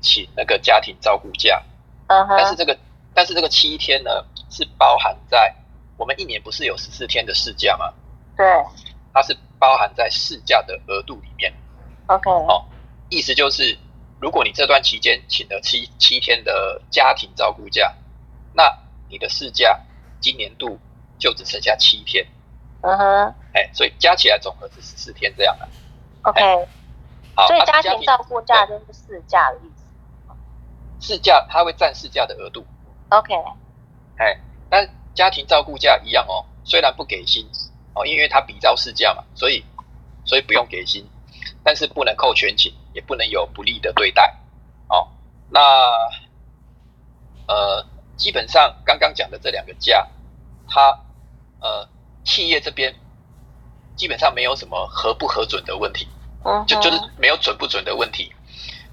[0.00, 1.62] 请那个家庭照顾假。
[2.08, 2.78] 嗯但是这个，
[3.14, 4.10] 但是这个七天呢，
[4.50, 5.54] 是包含在
[5.96, 7.92] 我们一年不是有十四天的事假吗？
[8.36, 8.46] 对。
[9.12, 11.52] 它是包含在事假的额度里面。
[12.06, 12.30] OK。
[12.46, 12.68] 好，
[13.08, 13.78] 意思就是。
[14.18, 17.94] 如果你这段期间请了七七天的家庭照顾假，
[18.54, 18.74] 那
[19.10, 19.78] 你的事假
[20.20, 20.78] 今年度
[21.18, 22.26] 就只剩下七天。
[22.80, 25.68] 嗯哼，哎，所以加起来总和是十四天这样的。
[26.22, 26.66] OK，
[27.34, 29.75] 好，所以家庭照顾假就是事假的意思。
[31.06, 32.66] 事假它会占市价的额度。
[33.10, 33.32] OK，
[34.18, 34.36] 哎，
[34.68, 37.48] 但家庭照顾假一样哦，虽然不给薪
[37.94, 39.64] 哦，因为它比照市价嘛，所以
[40.24, 41.08] 所以不用给薪，
[41.62, 42.72] 但是不能扣全勤。
[42.96, 44.34] 也不能有不利的对待，
[44.88, 45.06] 哦，
[45.50, 45.60] 那
[47.46, 47.84] 呃，
[48.16, 50.08] 基本上刚刚讲的这两个价，
[50.66, 50.98] 它
[51.60, 51.86] 呃，
[52.24, 52.94] 企业这边
[53.94, 56.08] 基本上没有什么核不核准的问题，
[56.66, 58.32] 就就是没有准不准的问题，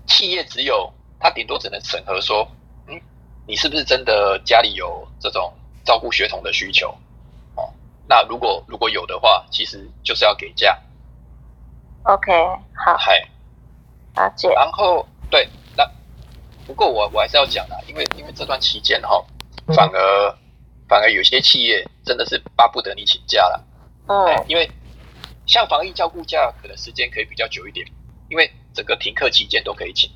[0.05, 0.93] 企业只有
[1.23, 2.45] 它顶多只能审核说，
[2.85, 2.99] 嗯，
[3.47, 5.53] 你是不是真的家里有这种
[5.85, 6.89] 照顾血统的需求，
[7.55, 7.71] 哦，
[8.09, 10.77] 那如果如果有的话，其实就是要给假
[12.03, 12.29] ，OK，
[12.75, 13.25] 好，嗨。
[14.15, 14.49] 了解。
[14.49, 15.89] 然后对，那
[16.67, 19.25] 不过我我还是要讲啊，因为因为这段期间哈，
[19.73, 20.37] 反而
[20.89, 23.65] 反而有些企业真的是巴不得你请假了。
[24.07, 24.45] 嗯。
[24.49, 24.69] 因为
[25.45, 27.87] 像防疫照顾假，可能时间可以比较久一点，
[28.29, 30.11] 因为整个停课期间都可以请。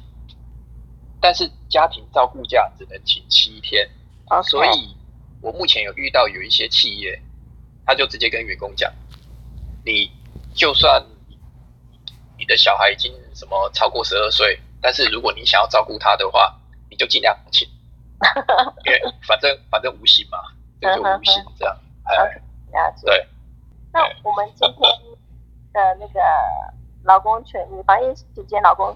[1.20, 3.90] 但是家庭照顾假只能请七天。
[4.28, 4.42] 啊。
[4.42, 4.96] 所以
[5.42, 7.22] 我目前有遇到有一些企业，
[7.86, 8.94] 他就直接跟员工讲，
[9.86, 10.12] 你
[10.54, 11.06] 就算。
[12.40, 16.56] 你的小孩已经什么超过十二岁，但是如果你想要照顾他的话，
[16.88, 17.68] 你就尽量请，
[18.86, 20.38] 因为反正反正无形嘛，
[20.80, 21.76] 就无形这样。
[22.06, 22.26] 了
[22.72, 23.08] 了解。
[23.08, 23.28] 对。
[23.92, 25.18] 那我们今天
[25.74, 26.22] 的那个
[27.06, 28.96] 劳工权益，防疫期间劳工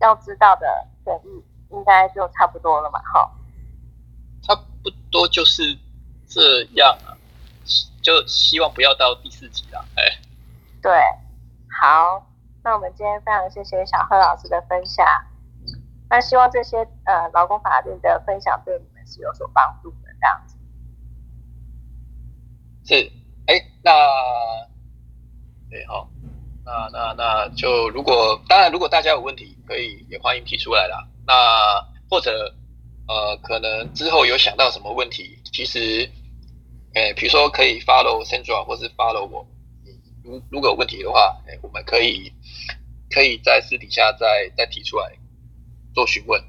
[0.00, 3.00] 要知道的权益，应该就差不多了嘛？
[3.00, 3.30] 哈。
[4.42, 5.76] 差不多就是
[6.28, 7.12] 这样啊，
[8.00, 9.84] 就希望不要到第四集了。
[9.96, 10.02] 哎，
[10.80, 10.92] 对，
[11.80, 12.24] 好，
[12.62, 15.04] 那我们今天非常谢谢小贺老师的分享。
[16.08, 20.56] 那希望这些呃劳工法律的分享对你们是有所帮助的，这样子。
[22.84, 23.12] 是，
[23.46, 23.92] 哎，那，
[25.68, 26.08] 对，好，
[26.64, 31.06] 那那那就如果当然如果大家有问题，可以也欢迎提出来啦。
[31.28, 32.52] 那或者
[33.06, 36.10] 呃可能之后有想到什么问题，其实，
[36.94, 39.46] 哎，比如说可以 follow Central 或是 follow 我，
[40.24, 42.32] 如如果有问题的话，哎，我们可以
[43.10, 45.12] 可以在私底下再再提出来。
[45.94, 46.40] 做询问，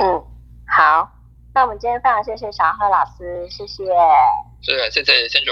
[0.00, 0.22] 嗯，
[0.68, 1.10] 好，
[1.52, 3.82] 那我们今天非常谢谢小贺老师，谢谢，
[4.62, 5.50] 是，谢谢，谢谢，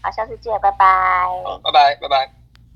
[0.00, 0.86] 好，下次见，拜拜，
[1.44, 2.39] 好，拜拜，拜拜。